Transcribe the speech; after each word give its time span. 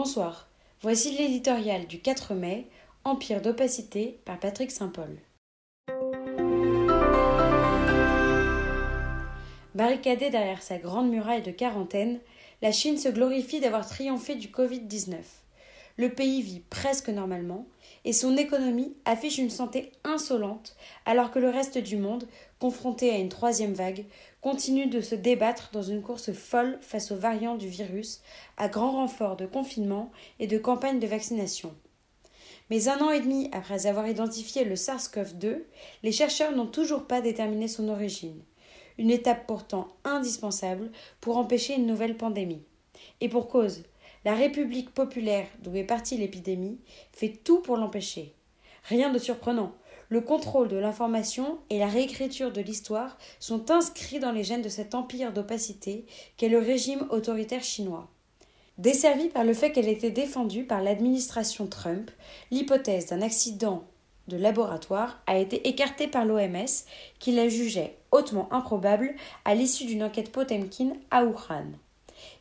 Bonsoir, 0.00 0.46
voici 0.80 1.10
l'éditorial 1.10 1.88
du 1.88 1.98
4 1.98 2.32
mai, 2.32 2.68
Empire 3.02 3.42
d'opacité 3.42 4.20
par 4.24 4.38
Patrick 4.38 4.70
Saint-Paul. 4.70 5.18
Barricadée 9.74 10.30
derrière 10.30 10.62
sa 10.62 10.78
grande 10.78 11.10
muraille 11.10 11.42
de 11.42 11.50
quarantaine, 11.50 12.20
la 12.62 12.70
Chine 12.70 12.96
se 12.96 13.08
glorifie 13.08 13.58
d'avoir 13.58 13.88
triomphé 13.88 14.36
du 14.36 14.46
Covid-19. 14.46 15.16
Le 15.98 16.10
pays 16.10 16.42
vit 16.42 16.60
presque 16.60 17.08
normalement 17.08 17.66
et 18.04 18.12
son 18.12 18.36
économie 18.36 18.94
affiche 19.04 19.38
une 19.38 19.50
santé 19.50 19.90
insolente 20.04 20.76
alors 21.06 21.32
que 21.32 21.40
le 21.40 21.50
reste 21.50 21.76
du 21.76 21.96
monde, 21.96 22.28
confronté 22.60 23.10
à 23.10 23.18
une 23.18 23.28
troisième 23.28 23.74
vague, 23.74 24.06
continue 24.40 24.86
de 24.86 25.00
se 25.00 25.16
débattre 25.16 25.70
dans 25.72 25.82
une 25.82 26.00
course 26.00 26.32
folle 26.32 26.78
face 26.82 27.10
aux 27.10 27.16
variants 27.16 27.56
du 27.56 27.66
virus 27.66 28.22
à 28.56 28.68
grand 28.68 28.92
renfort 28.92 29.36
de 29.36 29.46
confinement 29.46 30.12
et 30.38 30.46
de 30.46 30.56
campagne 30.56 31.00
de 31.00 31.06
vaccination. 31.08 31.74
Mais 32.70 32.86
un 32.86 33.00
an 33.00 33.10
et 33.10 33.20
demi 33.20 33.50
après 33.50 33.88
avoir 33.88 34.06
identifié 34.06 34.62
le 34.62 34.76
SARS-CoV-2, 34.76 35.64
les 36.04 36.12
chercheurs 36.12 36.54
n'ont 36.54 36.66
toujours 36.66 37.08
pas 37.08 37.20
déterminé 37.20 37.66
son 37.66 37.88
origine, 37.88 38.40
une 38.98 39.10
étape 39.10 39.48
pourtant 39.48 39.88
indispensable 40.04 40.92
pour 41.20 41.38
empêcher 41.38 41.74
une 41.74 41.86
nouvelle 41.86 42.16
pandémie. 42.16 42.62
Et 43.20 43.28
pour 43.28 43.48
cause, 43.48 43.82
la 44.28 44.34
République 44.34 44.92
populaire 44.92 45.46
d'où 45.62 45.74
est 45.74 45.84
partie 45.84 46.18
l'épidémie 46.18 46.76
fait 47.14 47.32
tout 47.44 47.62
pour 47.62 47.78
l'empêcher. 47.78 48.34
Rien 48.84 49.10
de 49.10 49.18
surprenant. 49.18 49.72
Le 50.10 50.20
contrôle 50.20 50.68
de 50.68 50.76
l'information 50.76 51.60
et 51.70 51.78
la 51.78 51.86
réécriture 51.86 52.52
de 52.52 52.60
l'histoire 52.60 53.16
sont 53.40 53.70
inscrits 53.70 54.18
dans 54.18 54.32
les 54.32 54.44
gènes 54.44 54.60
de 54.60 54.68
cet 54.68 54.94
empire 54.94 55.32
d'opacité 55.32 56.04
qu'est 56.36 56.50
le 56.50 56.58
régime 56.58 57.06
autoritaire 57.08 57.62
chinois. 57.62 58.06
Desservie 58.76 59.30
par 59.30 59.44
le 59.44 59.54
fait 59.54 59.72
qu'elle 59.72 59.88
était 59.88 60.10
défendue 60.10 60.64
par 60.64 60.82
l'administration 60.82 61.66
Trump, 61.66 62.10
l'hypothèse 62.50 63.06
d'un 63.06 63.22
accident 63.22 63.84
de 64.26 64.36
laboratoire 64.36 65.22
a 65.26 65.38
été 65.38 65.66
écartée 65.66 66.06
par 66.06 66.26
l'OMS 66.26 66.84
qui 67.18 67.32
la 67.32 67.48
jugeait 67.48 67.96
hautement 68.12 68.52
improbable 68.52 69.14
à 69.46 69.54
l'issue 69.54 69.86
d'une 69.86 70.04
enquête 70.04 70.32
Potemkin 70.32 70.92
à 71.10 71.24
Wuhan. 71.24 71.78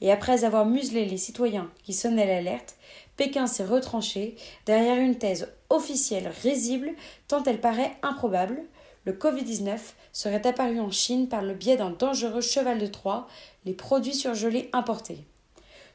Et 0.00 0.12
après 0.12 0.44
avoir 0.44 0.66
muselé 0.66 1.04
les 1.06 1.16
citoyens 1.16 1.70
qui 1.84 1.92
sonnaient 1.92 2.26
l'alerte, 2.26 2.76
Pékin 3.16 3.46
s'est 3.46 3.64
retranché 3.64 4.36
derrière 4.66 4.98
une 4.98 5.16
thèse 5.16 5.48
officielle 5.70 6.30
risible 6.42 6.90
tant 7.28 7.42
elle 7.44 7.60
paraît 7.60 7.96
improbable. 8.02 8.62
Le 9.04 9.12
Covid-19 9.12 9.78
serait 10.12 10.46
apparu 10.46 10.80
en 10.80 10.90
Chine 10.90 11.28
par 11.28 11.42
le 11.42 11.54
biais 11.54 11.76
d'un 11.76 11.90
dangereux 11.90 12.40
cheval 12.40 12.78
de 12.78 12.86
Troie, 12.86 13.26
les 13.64 13.72
produits 13.72 14.14
surgelés 14.14 14.68
importés. 14.72 15.24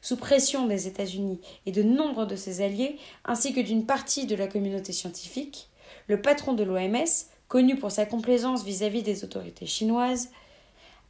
Sous 0.00 0.16
pression 0.16 0.66
des 0.66 0.88
États-Unis 0.88 1.40
et 1.66 1.72
de 1.72 1.82
nombre 1.82 2.26
de 2.26 2.34
ses 2.34 2.60
alliés, 2.60 2.98
ainsi 3.24 3.52
que 3.52 3.60
d'une 3.60 3.86
partie 3.86 4.26
de 4.26 4.34
la 4.34 4.48
communauté 4.48 4.92
scientifique, 4.92 5.68
le 6.08 6.20
patron 6.20 6.54
de 6.54 6.64
l'OMS, 6.64 7.28
connu 7.46 7.76
pour 7.76 7.92
sa 7.92 8.06
complaisance 8.06 8.64
vis-à-vis 8.64 9.02
-vis 9.02 9.04
des 9.04 9.24
autorités 9.24 9.66
chinoises, 9.66 10.30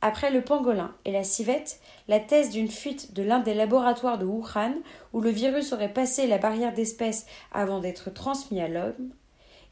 après 0.02 0.32
le 0.32 0.42
pangolin 0.42 0.94
et 1.04 1.12
la 1.12 1.22
civette, 1.22 1.80
la 2.08 2.18
thèse 2.18 2.50
d'une 2.50 2.70
fuite 2.70 3.14
de 3.14 3.22
l'un 3.22 3.38
des 3.38 3.54
laboratoires 3.54 4.18
de 4.18 4.26
Wuhan, 4.26 4.74
où 5.12 5.20
le 5.20 5.30
virus 5.30 5.72
aurait 5.72 5.92
passé 5.92 6.26
la 6.26 6.38
barrière 6.38 6.74
d'espèces 6.74 7.24
avant 7.52 7.78
d'être 7.78 8.12
transmis 8.12 8.60
à 8.60 8.68
l'homme, 8.68 9.14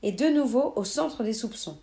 est 0.05 0.13
de 0.13 0.29
nouveau 0.29 0.73
au 0.77 0.85
centre 0.85 1.25
des 1.25 1.33
soupçons. 1.33 1.79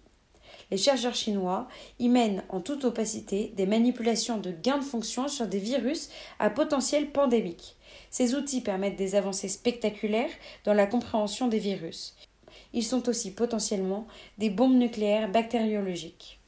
Les 0.71 0.77
chercheurs 0.77 1.15
chinois 1.15 1.67
y 1.99 2.09
mènent 2.09 2.43
en 2.49 2.61
toute 2.61 2.85
opacité 2.85 3.53
des 3.55 3.65
manipulations 3.65 4.37
de 4.37 4.51
gains 4.51 4.79
de 4.79 4.83
fonction 4.83 5.27
sur 5.27 5.47
des 5.47 5.59
virus 5.59 6.09
à 6.39 6.49
potentiel 6.49 7.11
pandémique. 7.11 7.75
Ces 8.09 8.33
outils 8.35 8.61
permettent 8.61 8.97
des 8.97 9.15
avancées 9.15 9.49
spectaculaires 9.49 10.31
dans 10.63 10.73
la 10.73 10.87
compréhension 10.87 11.47
des 11.47 11.59
virus. 11.59 12.15
Ils 12.73 12.83
sont 12.83 13.07
aussi 13.07 13.31
potentiellement 13.31 14.07
des 14.37 14.49
bombes 14.49 14.75
nucléaires 14.75 15.31
bactériologiques. 15.31 16.39